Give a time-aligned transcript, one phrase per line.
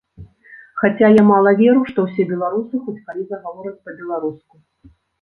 [0.83, 4.53] Хаця, я мала веру, што ўсе беларусы хоць калі загавораць па-беларуску.